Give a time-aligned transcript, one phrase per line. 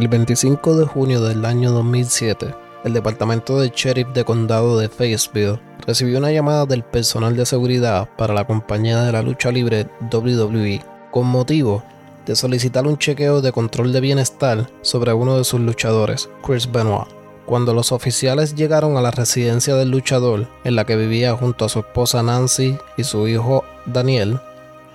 [0.00, 2.54] El 25 de junio del año 2007,
[2.84, 8.08] el departamento de sheriff de condado de Fayetteville recibió una llamada del personal de seguridad
[8.16, 11.82] para la compañía de la lucha libre WWE con motivo
[12.24, 17.06] de solicitar un chequeo de control de bienestar sobre uno de sus luchadores, Chris Benoit.
[17.44, 21.68] Cuando los oficiales llegaron a la residencia del luchador, en la que vivía junto a
[21.68, 24.40] su esposa Nancy y su hijo Daniel,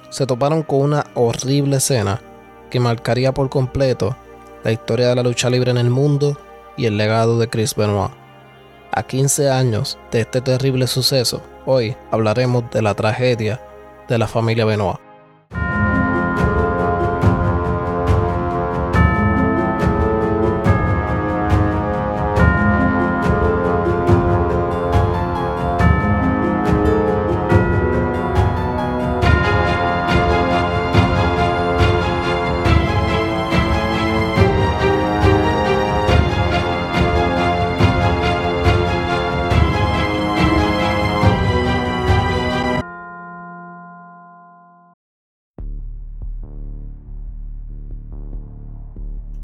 [0.10, 2.24] se toparon con una horrible escena
[2.72, 4.16] que marcaría por completo
[4.66, 6.40] la historia de la lucha libre en el mundo
[6.76, 8.12] y el legado de Chris Benoit.
[8.91, 13.62] A 15 años de este terrible suceso, hoy hablaremos de la tragedia
[14.08, 15.05] de la familia Benoit.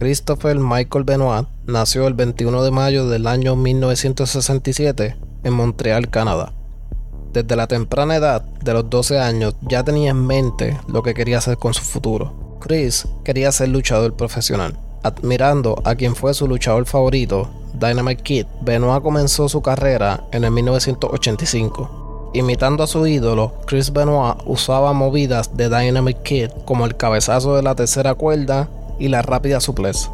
[0.02, 6.53] Christopher Michael Benoit nació el 21 de mayo del año 1967 en Montreal, Canadá.
[7.31, 11.38] Desde la temprana edad de los 12 años ya tenía en mente lo que quería
[11.38, 12.58] hacer con su futuro.
[12.59, 14.75] Chris quería ser luchador profesional.
[15.03, 20.49] Admirando a quien fue su luchador favorito, Dynamite Kid, Benoit comenzó su carrera en el
[20.49, 22.31] 1985.
[22.33, 27.61] Imitando a su ídolo, Chris Benoit usaba movidas de Dynamite Kid como el cabezazo de
[27.61, 28.67] la tercera cuerda
[29.02, 30.11] y la rápida suplex.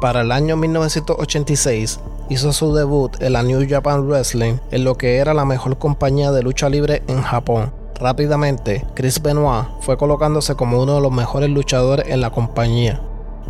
[0.00, 5.16] Para el año 1986 hizo su debut en la New Japan Wrestling en lo que
[5.16, 7.72] era la mejor compañía de lucha libre en Japón.
[7.98, 13.00] Rápidamente, Chris Benoit fue colocándose como uno de los mejores luchadores en la compañía.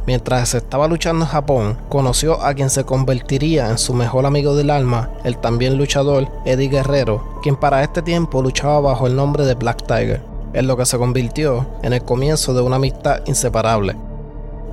[0.07, 4.71] Mientras estaba luchando en Japón, conoció a quien se convertiría en su mejor amigo del
[4.71, 9.53] alma, el también luchador Eddie Guerrero, quien para este tiempo luchaba bajo el nombre de
[9.53, 10.23] Black Tiger,
[10.55, 14.08] en lo que se convirtió en el comienzo de una amistad inseparable.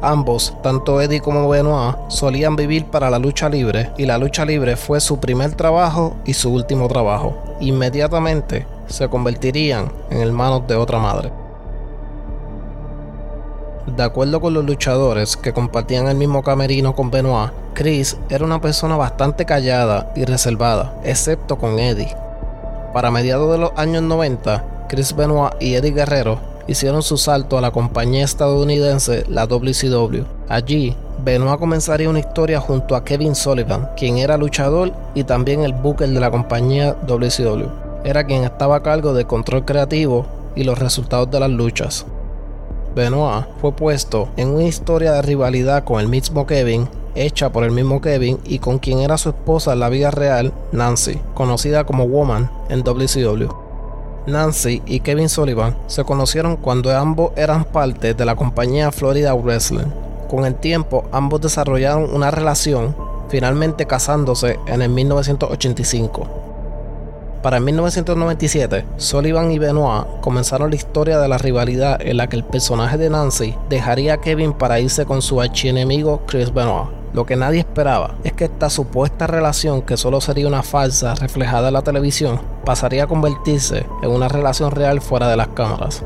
[0.05, 4.75] Ambos, tanto Eddie como Benoit, solían vivir para la lucha libre y la lucha libre
[4.75, 7.35] fue su primer trabajo y su último trabajo.
[7.59, 11.31] Inmediatamente se convertirían en hermanos de otra madre.
[13.87, 18.61] De acuerdo con los luchadores que compartían el mismo camerino con Benoit, Chris era una
[18.61, 22.15] persona bastante callada y reservada, excepto con Eddie.
[22.93, 27.61] Para mediados de los años 90, Chris Benoit y Eddie Guerrero hicieron su salto a
[27.61, 30.23] la compañía estadounidense, la WCW.
[30.49, 35.73] Allí, Benoit comenzaría una historia junto a Kevin Sullivan, quien era luchador y también el
[35.73, 37.69] booker de la compañía WCW.
[38.03, 42.05] Era quien estaba a cargo del control creativo y los resultados de las luchas.
[42.95, 47.71] Benoit fue puesto en una historia de rivalidad con el mismo Kevin, hecha por el
[47.71, 52.07] mismo Kevin y con quien era su esposa en la vida real, Nancy, conocida como
[52.07, 53.64] Woman en WCW.
[54.27, 59.87] Nancy y Kevin Sullivan se conocieron cuando ambos eran parte de la compañía Florida Wrestling.
[60.29, 62.95] Con el tiempo, ambos desarrollaron una relación,
[63.29, 66.27] finalmente casándose en el 1985.
[67.43, 72.37] Para el 1997, Sullivan y Benoit comenzaron la historia de la rivalidad en la que
[72.37, 77.04] el personaje de Nancy dejaría a Kevin para irse con su archienemigo Chris Benoit.
[77.15, 81.69] Lo que nadie esperaba es que esta supuesta relación, que solo sería una falsa reflejada
[81.69, 86.03] en la televisión, pasaría a convertirse en una relación real fuera de las cámaras.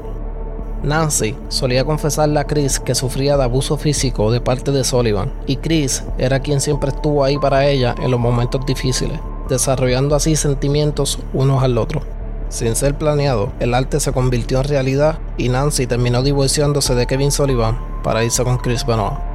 [0.83, 5.57] Nancy solía confesarle a Chris que sufría de abuso físico de parte de Sullivan, y
[5.57, 11.17] Chris era quien siempre estuvo ahí para ella en los momentos difíciles, desarrollando así sentimientos
[11.33, 12.03] unos al otro.
[12.49, 17.31] Sin ser planeado, el arte se convirtió en realidad y Nancy terminó divorciándose de Kevin
[17.31, 19.28] Sullivan para irse con Chris Benoit.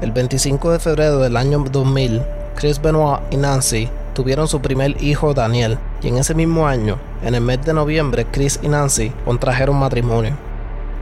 [0.00, 2.22] El 25 de febrero del año 2000,
[2.54, 7.34] Chris Benoit y Nancy tuvieron su primer hijo Daniel, y en ese mismo año, en
[7.34, 10.36] el mes de noviembre, Chris y Nancy contrajeron matrimonio.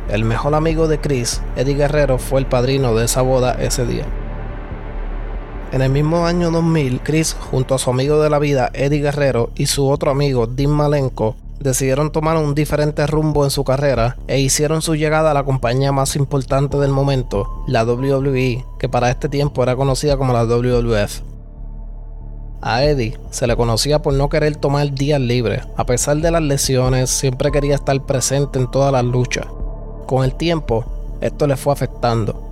[0.09, 4.07] El mejor amigo de Chris, Eddie Guerrero, fue el padrino de esa boda ese día.
[5.73, 9.51] En el mismo año 2000, Chris, junto a su amigo de la vida, Eddie Guerrero,
[9.57, 14.41] y su otro amigo, Dean Malenko, decidieron tomar un diferente rumbo en su carrera e
[14.41, 19.29] hicieron su llegada a la compañía más importante del momento, la WWE, que para este
[19.29, 21.23] tiempo era conocida como la WWF.
[22.63, 26.43] A Eddie se le conocía por no querer tomar días libres, a pesar de las
[26.43, 29.47] lesiones, siempre quería estar presente en todas las luchas.
[30.07, 30.85] Con el tiempo,
[31.21, 32.46] esto le fue afectando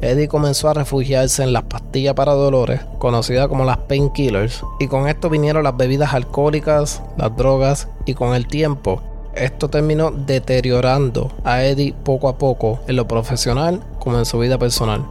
[0.00, 5.08] Eddie comenzó a refugiarse en las pastillas para dolores, conocidas como las painkillers, y con
[5.08, 9.00] esto vinieron las bebidas alcohólicas, las drogas, y con el tiempo,
[9.36, 14.56] esto terminó deteriorando a Eddie poco a poco en lo profesional como en su vida
[14.56, 15.04] personal.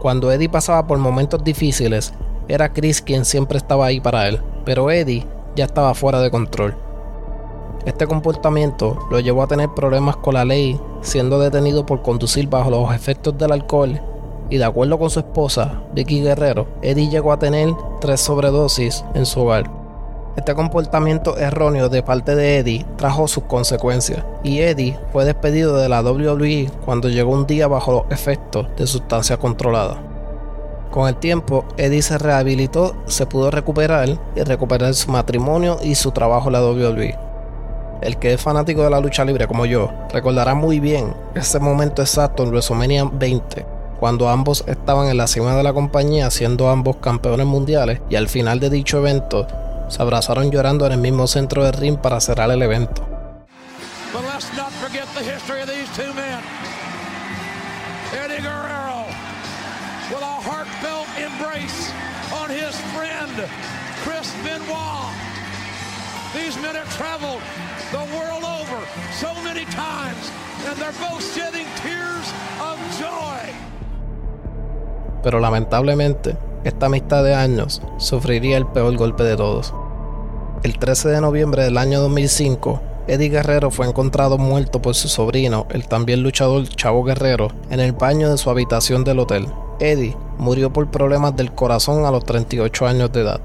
[0.00, 2.12] Cuando Eddie pasaba por momentos difíciles,
[2.46, 5.26] era Chris quien siempre estaba ahí para él, pero Eddie
[5.56, 6.76] ya estaba fuera de control.
[7.84, 12.70] Este comportamiento lo llevó a tener problemas con la ley, siendo detenido por conducir bajo
[12.70, 14.00] los efectos del alcohol
[14.52, 17.70] y de acuerdo con su esposa, Vicky Guerrero, Eddie llegó a tener
[18.00, 19.70] tres sobredosis en su hogar.
[20.36, 25.88] Este comportamiento erróneo de parte de Eddie trajo sus consecuencias y Eddie fue despedido de
[25.88, 29.96] la WWE cuando llegó un día bajo los efectos de sustancias controladas.
[30.90, 36.10] Con el tiempo, Eddie se rehabilitó, se pudo recuperar y recuperar su matrimonio y su
[36.10, 37.31] trabajo en la WWE.
[38.02, 42.02] El que es fanático de la lucha libre como yo recordará muy bien ese momento
[42.02, 43.64] exacto en WrestleMania 20,
[44.00, 48.28] cuando ambos estaban en la cima de la compañía siendo ambos campeones mundiales y al
[48.28, 49.46] final de dicho evento
[49.88, 53.06] se abrazaron llorando en el mismo centro del ring para cerrar el evento.
[64.04, 65.14] Chris Benoit.
[66.34, 67.40] These men traveled
[67.92, 68.80] the world over
[69.12, 70.32] so many times
[70.66, 72.26] and they're both shedding tears
[72.60, 73.52] of joy
[75.22, 79.74] pero lamentablemente esta amistad de años sufriría el peor golpe de todos.
[80.62, 85.66] El 13 de noviembre del año 2005, Eddie Guerrero fue encontrado muerto por su sobrino,
[85.70, 89.48] el también luchador Chavo Guerrero, en el baño de su habitación del hotel.
[89.80, 93.40] Eddie murió por problemas del corazón a los 38 años de edad.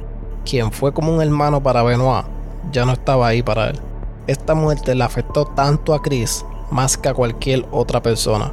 [0.46, 2.26] Quien fue como un hermano para Benoit,
[2.72, 3.80] ya no estaba ahí para él.
[4.28, 8.52] Esta muerte le afectó tanto a Chris más que a cualquier otra persona.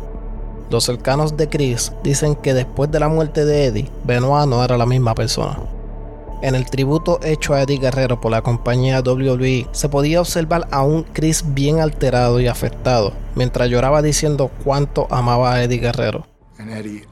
[0.70, 4.78] Los cercanos de Chris dicen que después de la muerte de Eddie, Benoit no era
[4.78, 5.58] la misma persona.
[6.42, 10.82] En el tributo hecho a Eddie Guerrero por la compañía WWE, se podía observar a
[10.82, 16.26] un Chris bien alterado y afectado, mientras lloraba diciendo cuánto amaba a Eddie Guerrero.
[16.58, 17.06] Eddie,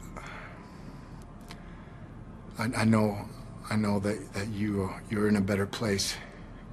[2.59, 6.15] I, know, that, that you, you're in a better place,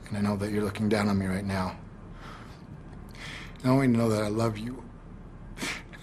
[0.09, 1.75] and I know that you're looking down on me right now.
[3.63, 4.83] Knowing know that I love you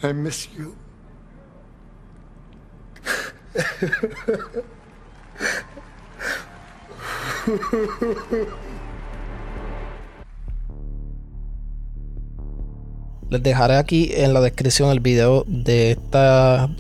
[0.03, 0.75] I miss you.
[13.29, 16.19] Les dejaré aquí en la descripción el video de este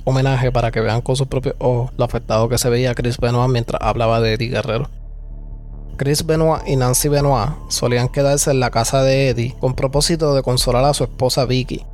[0.04, 3.50] homenaje para que vean con sus propios ojos lo afectado que se veía Chris Benoit
[3.50, 4.88] mientras hablaba de Eddie Guerrero.
[5.96, 10.42] Chris Benoit y Nancy Benoit solían quedarse en la casa de Eddie con propósito de
[10.42, 11.84] consolar a su esposa Vicky,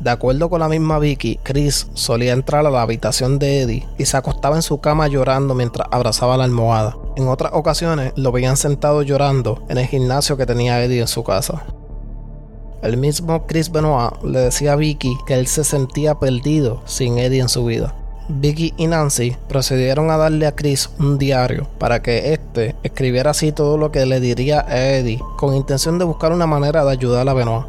[0.00, 4.04] de acuerdo con la misma Vicky, Chris solía entrar a la habitación de Eddie y
[4.04, 6.96] se acostaba en su cama llorando mientras abrazaba la almohada.
[7.16, 11.22] En otras ocasiones lo veían sentado llorando en el gimnasio que tenía Eddie en su
[11.22, 11.64] casa.
[12.82, 17.40] El mismo Chris Benoit le decía a Vicky que él se sentía perdido sin Eddie
[17.40, 17.94] en su vida.
[18.28, 23.52] Vicky y Nancy procedieron a darle a Chris un diario para que éste escribiera así
[23.52, 27.28] todo lo que le diría a Eddie con intención de buscar una manera de ayudar
[27.28, 27.66] a Benoit.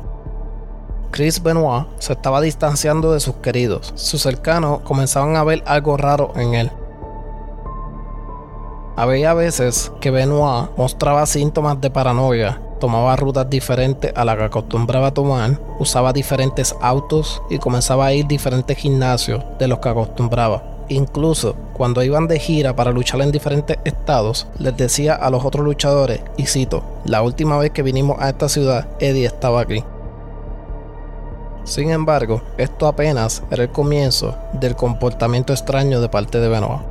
[1.12, 3.94] Chris Benoit se estaba distanciando de sus queridos.
[3.96, 6.72] Sus cercanos comenzaban a ver algo raro en él.
[8.96, 15.12] Había veces que Benoit mostraba síntomas de paranoia, tomaba rutas diferentes a las que acostumbraba
[15.12, 20.64] tomar, usaba diferentes autos y comenzaba a ir diferentes gimnasios de los que acostumbraba.
[20.88, 25.66] Incluso cuando iban de gira para luchar en diferentes estados, les decía a los otros
[25.66, 29.84] luchadores, y cito, la última vez que vinimos a esta ciudad, Eddie estaba aquí.
[31.64, 36.82] Sin embargo, esto apenas era el comienzo del comportamiento extraño de parte de Benoit.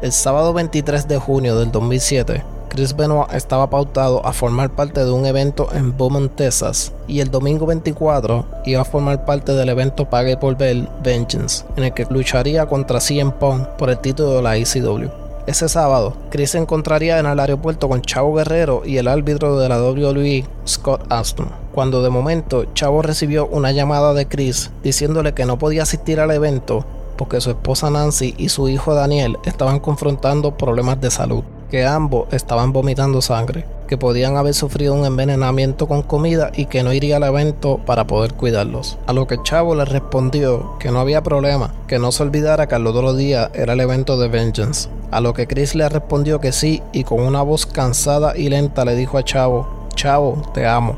[0.00, 2.44] El sábado 23 de junio del 2007,
[2.78, 7.28] Chris Benoit estaba pautado a formar parte de un evento en Beaumont, Texas, y el
[7.28, 12.06] domingo 24 iba a formar parte del evento Pague por Ver Vengeance, en el que
[12.08, 15.08] lucharía contra CM Punk por el título de la ECW.
[15.48, 19.68] Ese sábado, Chris se encontraría en el aeropuerto con Chavo Guerrero y el árbitro de
[19.68, 25.46] la WWE, Scott Aston cuando de momento Chavo recibió una llamada de Chris diciéndole que
[25.46, 26.84] no podía asistir al evento
[27.16, 32.32] porque su esposa Nancy y su hijo Daniel estaban confrontando problemas de salud, que ambos
[32.32, 37.16] estaban vomitando sangre, que podían haber sufrido un envenenamiento con comida y que no iría
[37.16, 38.98] al evento para poder cuidarlos.
[39.06, 42.74] A lo que Chavo le respondió que no había problema, que no se olvidara que
[42.74, 44.88] al otro día era el evento de Vengeance.
[45.10, 48.84] A lo que Chris le respondió que sí y con una voz cansada y lenta
[48.84, 50.96] le dijo a Chavo, Chavo, te amo.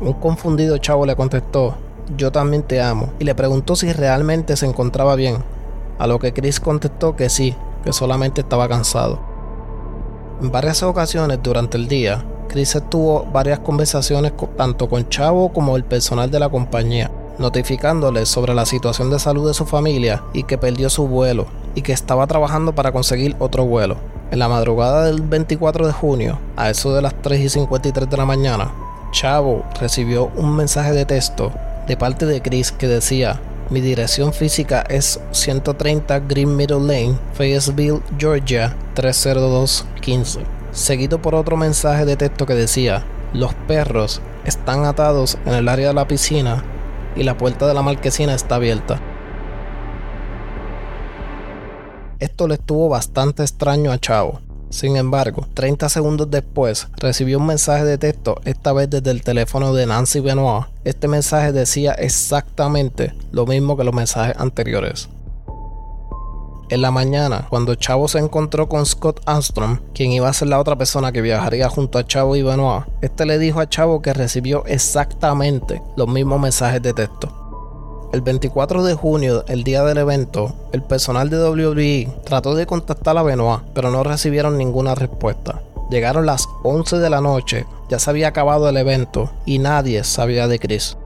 [0.00, 1.74] Un confundido chavo le contestó,
[2.16, 5.36] yo también te amo, y le preguntó si realmente se encontraba bien,
[5.98, 9.31] a lo que Chris contestó que sí, que solamente estaba cansado.
[10.42, 15.84] En varias ocasiones durante el día, Chris tuvo varias conversaciones tanto con Chavo como el
[15.84, 20.58] personal de la compañía, notificándole sobre la situación de salud de su familia y que
[20.58, 21.46] perdió su vuelo
[21.76, 23.98] y que estaba trabajando para conseguir otro vuelo.
[24.32, 28.16] En la madrugada del 24 de junio, a eso de las 3 y 53 de
[28.16, 28.72] la mañana,
[29.12, 31.52] Chavo recibió un mensaje de texto
[31.86, 33.40] de parte de Chris que decía,
[33.72, 40.40] mi dirección física es 130 Green Middle Lane, Fayetteville, Georgia 30215.
[40.72, 43.02] Seguido por otro mensaje de texto que decía,
[43.32, 46.62] los perros están atados en el área de la piscina
[47.16, 49.00] y la puerta de la marquesina está abierta.
[52.18, 54.51] Esto le estuvo bastante extraño a Chavo.
[54.72, 59.74] Sin embargo, 30 segundos después recibió un mensaje de texto, esta vez desde el teléfono
[59.74, 60.64] de Nancy Benoit.
[60.84, 65.10] Este mensaje decía exactamente lo mismo que los mensajes anteriores.
[66.70, 70.58] En la mañana, cuando Chavo se encontró con Scott Armstrong, quien iba a ser la
[70.58, 74.14] otra persona que viajaría junto a Chavo y Benoit, este le dijo a Chavo que
[74.14, 77.41] recibió exactamente los mismos mensajes de texto.
[78.12, 83.16] El 24 de junio, el día del evento, el personal de WWE trató de contactar
[83.16, 85.62] a Benoit, pero no recibieron ninguna respuesta.
[85.88, 90.46] Llegaron las 11 de la noche, ya se había acabado el evento y nadie sabía
[90.46, 90.98] de Chris.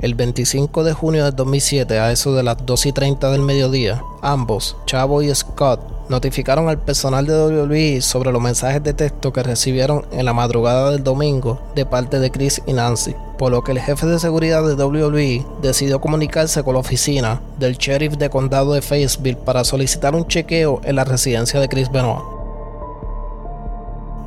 [0.00, 4.02] El 25 de junio del 2007, a eso de las 2 y 30 del mediodía,
[4.22, 9.42] ambos, Chavo y Scott, notificaron al personal de WWE sobre los mensajes de texto que
[9.42, 13.72] recibieron en la madrugada del domingo de parte de Chris y Nancy por lo que
[13.72, 18.72] el jefe de seguridad de WWE decidió comunicarse con la oficina del sheriff de condado
[18.72, 22.24] de Fayetteville para solicitar un chequeo en la residencia de Chris Benoit.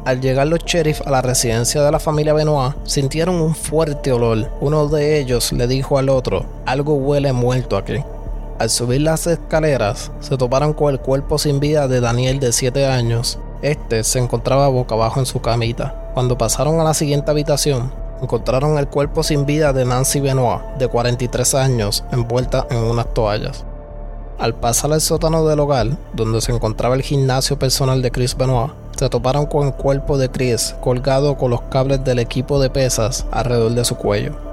[0.05, 4.49] Al llegar los sheriffs a la residencia de la familia Benoit, sintieron un fuerte olor.
[4.61, 7.97] Uno de ellos le dijo al otro, algo huele muerto aquí.
[8.59, 12.87] Al subir las escaleras, se toparon con el cuerpo sin vida de Daniel de 7
[12.87, 13.39] años.
[13.61, 16.11] Este se encontraba boca abajo en su camita.
[16.13, 17.89] Cuando pasaron a la siguiente habitación,
[18.21, 23.63] encontraron el cuerpo sin vida de Nancy Benoit, de 43 años, envuelta en unas toallas.
[24.37, 28.73] Al pasar al sótano del hogar, donde se encontraba el gimnasio personal de Chris Benoit,
[28.97, 33.25] se toparon con el cuerpo de Chris colgado con los cables del equipo de pesas
[33.31, 34.48] alrededor de su cuello.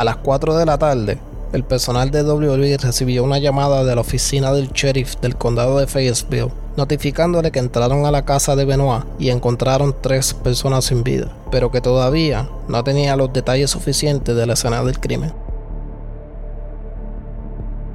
[0.00, 1.18] A las 4 de la tarde,
[1.52, 5.86] el personal de WWE recibió una llamada de la oficina del sheriff del condado de
[5.86, 11.28] Fayetteville notificándole que entraron a la casa de Benoit y encontraron tres personas sin vida,
[11.50, 15.34] pero que todavía no tenía los detalles suficientes de la escena del crimen.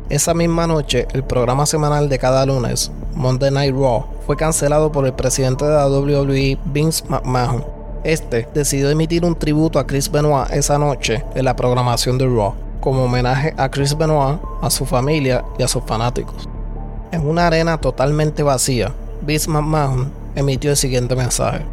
[0.10, 5.08] Esa misma noche, el programa semanal de cada lunes, Monday Night Raw, fue cancelado por
[5.08, 7.75] el presidente de la WWE, Vince McMahon.
[8.06, 12.54] Este decidió emitir un tributo a Chris Benoit esa noche en la programación de Raw,
[12.80, 16.48] como homenaje a Chris Benoit, a su familia y a sus fanáticos.
[17.12, 18.94] En una arena totalmente vacía,
[19.24, 21.66] Vince McMahon emitió el siguiente mensaje.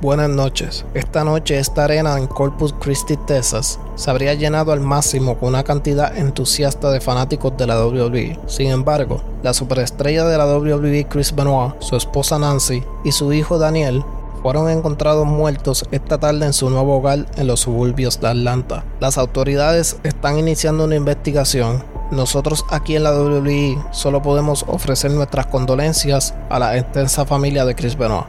[0.00, 0.84] Buenas noches.
[0.94, 5.62] Esta noche esta arena en Corpus Christi, Texas, se habría llenado al máximo con una
[5.62, 8.36] cantidad entusiasta de fanáticos de la WWE.
[8.48, 13.58] Sin embargo, la superestrella de la WWE Chris Benoit, su esposa Nancy y su hijo
[13.58, 14.04] Daniel
[14.42, 18.84] fueron encontrados muertos esta tarde en su nuevo hogar en los suburbios de Atlanta.
[19.00, 25.46] Las autoridades están iniciando una investigación nosotros aquí en la WWE solo podemos ofrecer nuestras
[25.46, 28.24] condolencias a la extensa familia de Chris Benoit.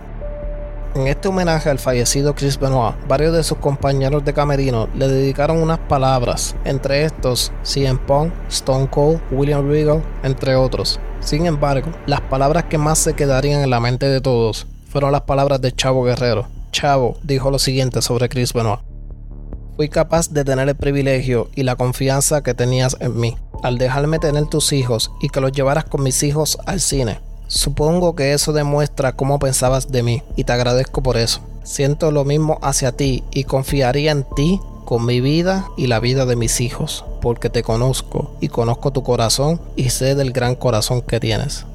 [0.95, 5.61] En este homenaje al fallecido Chris Benoit, varios de sus compañeros de camerino le dedicaron
[5.61, 10.99] unas palabras, entre estos CM Punk, Stone Cold, William Regal, entre otros.
[11.21, 15.21] Sin embargo, las palabras que más se quedarían en la mente de todos fueron las
[15.21, 16.47] palabras de Chavo Guerrero.
[16.71, 18.81] Chavo dijo lo siguiente sobre Chris Benoit.
[19.75, 24.19] Fui capaz de tener el privilegio y la confianza que tenías en mí al dejarme
[24.19, 27.19] tener tus hijos y que los llevaras con mis hijos al cine.
[27.47, 31.41] Supongo que eso demuestra cómo pensabas de mí y te agradezco por eso.
[31.63, 36.25] Siento lo mismo hacia ti y confiaría en ti con mi vida y la vida
[36.25, 41.01] de mis hijos, porque te conozco y conozco tu corazón y sé del gran corazón
[41.01, 41.65] que tienes.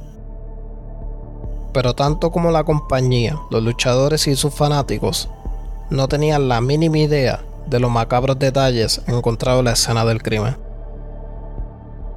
[1.75, 5.29] Pero tanto como la compañía, los luchadores y sus fanáticos
[5.91, 10.57] no tenían la mínima idea de los macabros detalles encontrados en la escena del crimen.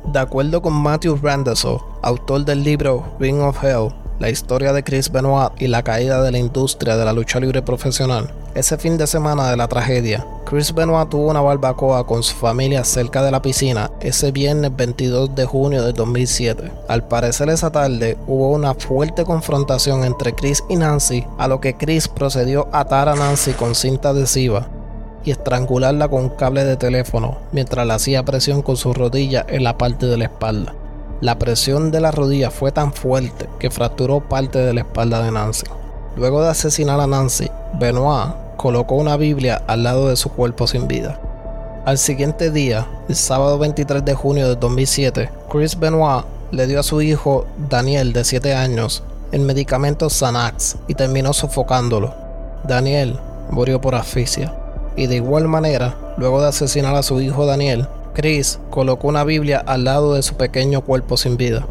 [0.05, 5.11] De acuerdo con Matthew Randazzo, autor del libro Ring of Hell, la historia de Chris
[5.11, 9.05] Benoit y la caída de la industria de la lucha libre profesional, ese fin de
[9.05, 13.39] semana de la tragedia, Chris Benoit tuvo una barbacoa con su familia cerca de la
[13.39, 16.71] piscina ese viernes 22 de junio de 2007.
[16.87, 21.75] Al parecer esa tarde hubo una fuerte confrontación entre Chris y Nancy, a lo que
[21.75, 24.67] Chris procedió a atar a Nancy con cinta adhesiva
[25.23, 29.63] y estrangularla con un cable de teléfono mientras le hacía presión con su rodilla en
[29.63, 30.73] la parte de la espalda.
[31.21, 35.31] La presión de la rodilla fue tan fuerte que fracturó parte de la espalda de
[35.31, 35.67] Nancy.
[36.15, 37.47] Luego de asesinar a Nancy,
[37.79, 41.19] Benoit colocó una Biblia al lado de su cuerpo sin vida.
[41.85, 46.83] Al siguiente día, el sábado 23 de junio de 2007, Chris Benoit le dio a
[46.83, 52.13] su hijo Daniel de 7 años el medicamento Xanax y terminó sofocándolo.
[52.63, 53.19] Daniel
[53.51, 54.53] murió por asfixia.
[54.95, 59.63] Y de igual manera, luego de asesinar a su hijo Daniel, Chris colocó una Biblia
[59.65, 61.67] al lado de su pequeño cuerpo sin vida.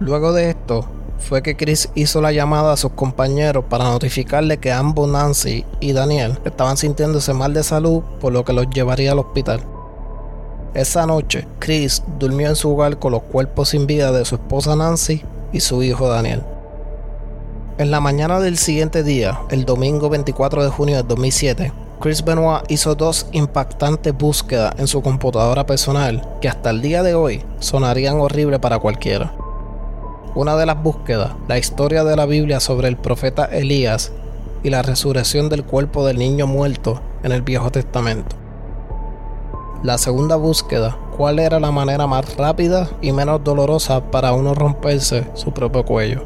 [0.00, 0.86] Luego de esto,
[1.22, 5.92] fue que Chris hizo la llamada a sus compañeros para notificarle que ambos Nancy y
[5.92, 9.60] Daniel estaban sintiéndose mal de salud, por lo que los llevaría al hospital.
[10.74, 14.74] Esa noche, Chris durmió en su hogar con los cuerpos sin vida de su esposa
[14.74, 16.42] Nancy y su hijo Daniel.
[17.78, 22.64] En la mañana del siguiente día, el domingo 24 de junio de 2007, Chris Benoit
[22.68, 28.18] hizo dos impactantes búsquedas en su computadora personal que hasta el día de hoy sonarían
[28.18, 29.32] horribles para cualquiera.
[30.34, 34.12] Una de las búsquedas, la historia de la Biblia sobre el profeta Elías
[34.62, 38.34] y la resurrección del cuerpo del niño muerto en el Viejo Testamento.
[39.82, 45.26] La segunda búsqueda, cuál era la manera más rápida y menos dolorosa para uno romperse
[45.34, 46.22] su propio cuello.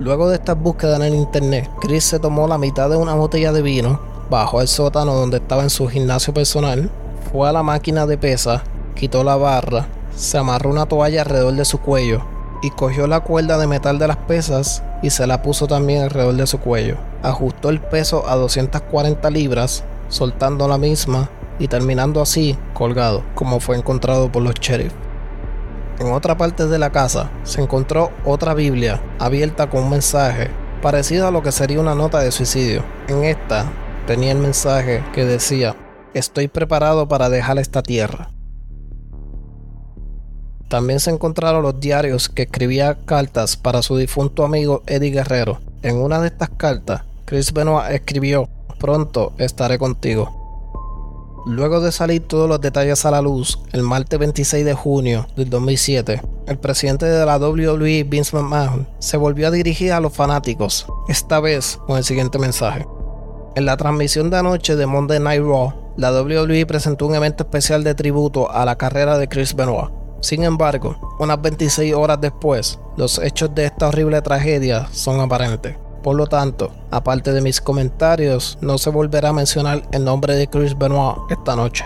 [0.00, 3.52] Luego de estas búsquedas en el internet, Chris se tomó la mitad de una botella
[3.52, 6.90] de vino, bajó al sótano donde estaba en su gimnasio personal,
[7.30, 8.64] fue a la máquina de pesa,
[8.96, 12.31] quitó la barra, se amarró una toalla alrededor de su cuello
[12.62, 16.36] y cogió la cuerda de metal de las pesas y se la puso también alrededor
[16.36, 16.96] de su cuello.
[17.22, 21.28] Ajustó el peso a 240 libras, soltando la misma
[21.58, 24.92] y terminando así colgado, como fue encontrado por los sheriff.
[25.98, 30.50] En otra parte de la casa se encontró otra Biblia abierta con un mensaje
[30.80, 32.82] parecido a lo que sería una nota de suicidio.
[33.08, 33.66] En esta
[34.06, 35.76] tenía el mensaje que decía,
[36.14, 38.31] estoy preparado para dejar esta tierra.
[40.72, 45.60] También se encontraron los diarios que escribía cartas para su difunto amigo Eddie Guerrero.
[45.82, 51.44] En una de estas cartas, Chris Benoit escribió, pronto estaré contigo.
[51.44, 55.50] Luego de salir todos los detalles a la luz, el martes 26 de junio del
[55.50, 60.86] 2007, el presidente de la WWE, Vince McMahon, se volvió a dirigir a los fanáticos,
[61.06, 62.86] esta vez con el siguiente mensaje.
[63.56, 67.84] En la transmisión de anoche de Monday Night Raw, la WWE presentó un evento especial
[67.84, 70.00] de tributo a la carrera de Chris Benoit.
[70.22, 75.76] Sin embargo, unas 26 horas después, los hechos de esta horrible tragedia son aparentes.
[76.00, 80.46] Por lo tanto, aparte de mis comentarios, no se volverá a mencionar el nombre de
[80.46, 81.84] Chris Benoit esta noche.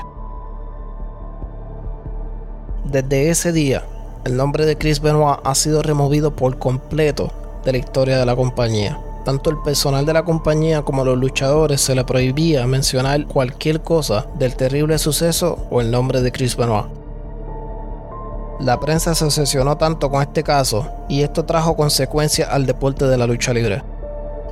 [2.85, 3.85] Desde ese día,
[4.27, 7.33] el nombre de Chris Benoit ha sido removido por completo
[7.64, 9.01] de la historia de la compañía.
[9.25, 14.27] Tanto el personal de la compañía como los luchadores se le prohibía mencionar cualquier cosa
[14.38, 17.05] del terrible suceso o el nombre de Chris Benoit.
[18.60, 23.18] La prensa se obsesionó tanto con este caso y esto trajo consecuencias al deporte de
[23.18, 23.82] la lucha libre.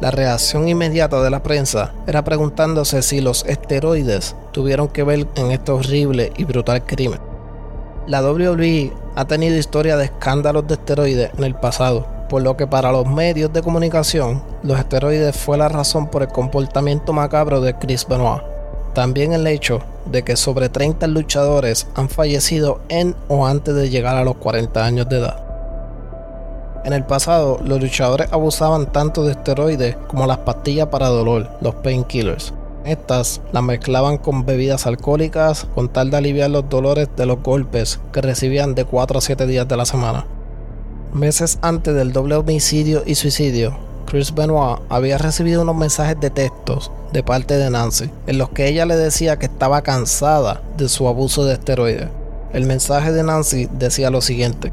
[0.01, 5.53] La reacción inmediata de la prensa era preguntándose si los esteroides tuvieron que ver en
[5.53, 7.19] este horrible y brutal crimen.
[8.07, 12.67] La WWE ha tenido historia de escándalos de esteroides en el pasado, por lo que
[12.67, 17.73] para los medios de comunicación, los esteroides fue la razón por el comportamiento macabro de
[17.79, 18.54] Chris Benoit.
[18.95, 24.17] También el hecho de que sobre 30 luchadores han fallecido en o antes de llegar
[24.17, 25.45] a los 40 años de edad.
[26.85, 31.75] En el pasado, los luchadores abusaban tanto de esteroides como las pastillas para dolor, los
[31.77, 32.53] painkillers.
[32.85, 37.99] Estas las mezclaban con bebidas alcohólicas con tal de aliviar los dolores de los golpes
[38.13, 40.27] que recibían de 4 a 7 días de la semana.
[41.15, 43.75] Meses antes del doble homicidio y suicidio,
[44.07, 48.69] Chris Benoit había recibido unos mensajes de textos de parte de Nancy, en los que
[48.69, 52.09] ella le decía que estaba cansada de su abuso de esteroides.
[52.53, 54.73] El mensaje de Nancy decía lo siguiente: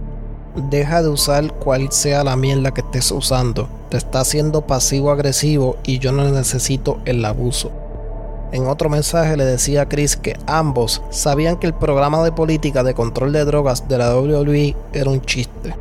[0.69, 3.69] Deja de usar cual sea la mierda que estés usando.
[3.89, 7.71] Te está haciendo pasivo-agresivo y yo no necesito el abuso.
[8.51, 12.83] En otro mensaje le decía a Chris que ambos sabían que el programa de política
[12.83, 15.73] de control de drogas de la WWE era un chiste.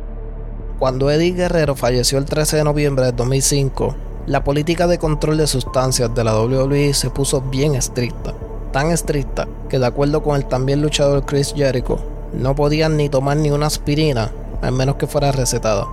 [0.81, 3.93] Cuando Eddie Guerrero falleció el 13 de noviembre de 2005,
[4.25, 8.33] la política de control de sustancias de la WWE se puso bien estricta.
[8.71, 11.99] Tan estricta que de acuerdo con el también luchador Chris Jericho,
[12.33, 14.31] no podían ni tomar ni una aspirina
[14.63, 15.85] al menos que fuera recetada.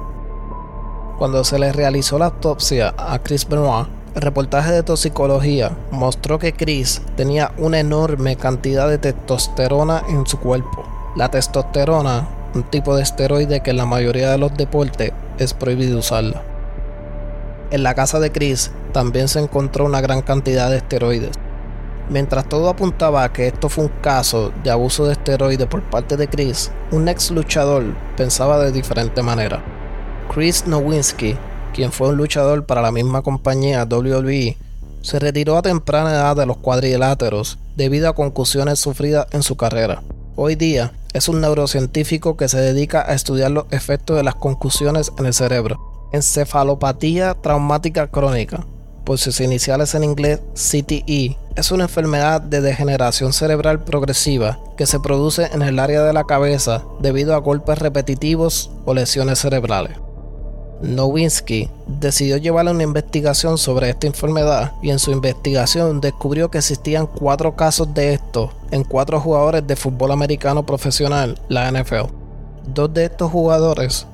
[1.19, 6.55] Cuando se le realizó la autopsia a Chris Benoit, el reportaje de toxicología mostró que
[6.55, 10.83] Chris tenía una enorme cantidad de testosterona en su cuerpo.
[11.15, 15.99] La testosterona, un tipo de esteroide que en la mayoría de los deportes es prohibido
[15.99, 16.43] usarla.
[17.71, 21.31] En la casa de Chris también se encontró una gran cantidad de esteroides.
[22.11, 26.17] Mientras todo apuntaba a que esto fue un caso de abuso de esteroides por parte
[26.17, 27.85] de Chris, un ex luchador
[28.17, 29.63] pensaba de diferente manera.
[30.35, 31.37] Chris Nowinski,
[31.75, 34.57] quien fue un luchador para la misma compañía WWE,
[35.03, 40.03] se retiró a temprana edad de los cuadriláteros debido a concusiones sufridas en su carrera.
[40.41, 45.11] Hoy día es un neurocientífico que se dedica a estudiar los efectos de las concusiones
[45.19, 45.81] en el cerebro.
[46.13, 48.65] Encefalopatía traumática crónica,
[49.05, 55.01] por sus iniciales en inglés CTE, es una enfermedad de degeneración cerebral progresiva que se
[55.01, 59.97] produce en el área de la cabeza debido a golpes repetitivos o lesiones cerebrales.
[60.83, 67.07] Nowinski decidió llevar una investigación sobre esta enfermedad y en su investigación descubrió que existían
[67.07, 72.13] cuatro casos de esto en cuatro jugadores de fútbol americano profesional, la NFL.
[72.67, 74.07] Dos de estos jugadores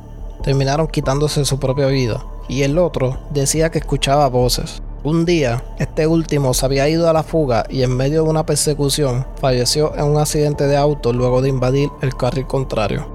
[0.43, 4.83] terminaron quitándose su propia vida y el otro decía que escuchaba voces.
[5.03, 8.47] Un día, este último se había ido a la fuga y en medio de una
[8.47, 13.14] persecución falleció en un accidente de auto luego de invadir el carril contrario.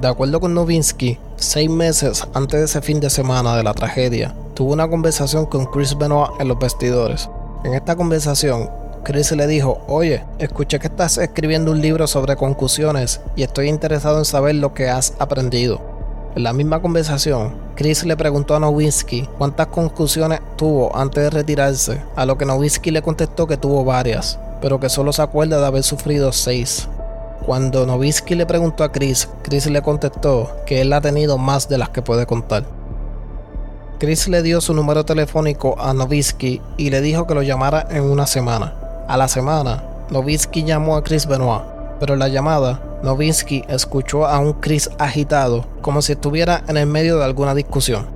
[0.00, 4.34] De acuerdo con Novinsky, seis meses antes de ese fin de semana de la tragedia,
[4.52, 7.30] tuvo una conversación con Chris Benoit en los vestidores.
[7.64, 8.68] En esta conversación,
[9.04, 14.18] Chris le dijo, oye, escuché que estás escribiendo un libro sobre concusiones y estoy interesado
[14.18, 15.80] en saber lo que has aprendido.
[16.34, 22.02] En la misma conversación, Chris le preguntó a Nowinski cuántas concusiones tuvo antes de retirarse,
[22.16, 25.66] a lo que Nowinski le contestó que tuvo varias, pero que solo se acuerda de
[25.66, 26.86] haber sufrido seis.
[27.44, 31.78] Cuando Novisky le preguntó a Chris, Chris le contestó que él ha tenido más de
[31.78, 32.64] las que puede contar.
[33.98, 38.04] Chris le dio su número telefónico a Novisky y le dijo que lo llamara en
[38.04, 38.74] una semana.
[39.08, 41.62] A la semana, Novisky llamó a Chris Benoit,
[42.00, 46.86] pero en la llamada, Novisky escuchó a un Chris agitado, como si estuviera en el
[46.86, 48.06] medio de alguna discusión.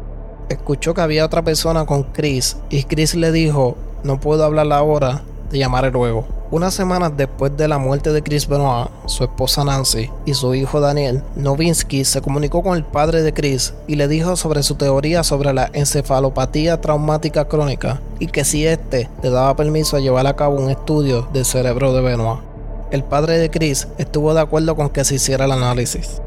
[0.49, 5.23] Escuchó que había otra persona con Chris y Chris le dijo, no puedo hablar ahora,
[5.51, 6.40] te llamaré luego.
[6.53, 10.81] Unas semanas después de la muerte de Chris Benoit, su esposa Nancy y su hijo
[10.81, 15.23] Daniel, Novinsky se comunicó con el padre de Chris y le dijo sobre su teoría
[15.23, 20.35] sobre la encefalopatía traumática crónica y que si éste le daba permiso a llevar a
[20.35, 22.41] cabo un estudio del cerebro de Benoit.
[22.91, 26.21] El padre de Chris estuvo de acuerdo con que se hiciera el análisis.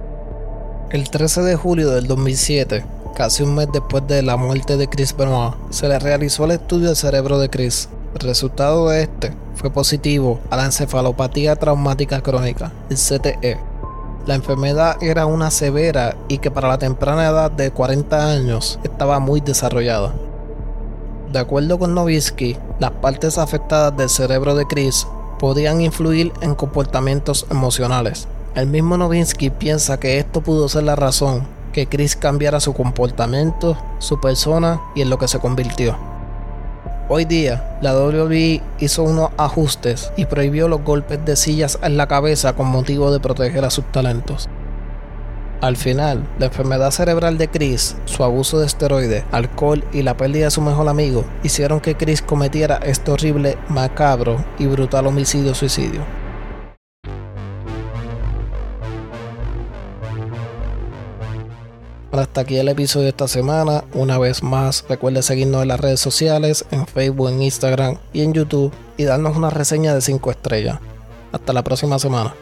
[0.90, 5.14] El 13 de julio del 2007, casi un mes después de la muerte de Chris
[5.18, 9.72] Benoit, se le realizó el estudio del cerebro de Chris el resultado de este fue
[9.72, 13.60] positivo a la encefalopatía traumática crónica, el CTE.
[14.26, 19.20] La enfermedad era una severa y que para la temprana edad de 40 años estaba
[19.20, 20.14] muy desarrollada.
[21.32, 25.08] De acuerdo con Novisky, las partes afectadas del cerebro de Chris
[25.40, 28.28] podían influir en comportamientos emocionales.
[28.56, 33.76] El mismo Novinsky piensa que esto pudo ser la razón que Chris cambiara su comportamiento,
[33.98, 36.13] su persona y en lo que se convirtió.
[37.10, 42.08] Hoy día, la WWE hizo unos ajustes y prohibió los golpes de sillas en la
[42.08, 44.48] cabeza con motivo de proteger a sus talentos.
[45.60, 50.46] Al final, la enfermedad cerebral de Chris, su abuso de esteroides, alcohol y la pérdida
[50.46, 56.23] de su mejor amigo hicieron que Chris cometiera este horrible, macabro y brutal homicidio-suicidio.
[62.22, 63.84] Hasta aquí el episodio de esta semana.
[63.94, 68.34] Una vez más, recuerde seguirnos en las redes sociales, en Facebook, en Instagram y en
[68.34, 70.80] YouTube y darnos una reseña de 5 estrellas.
[71.32, 72.36] Hasta la próxima semana.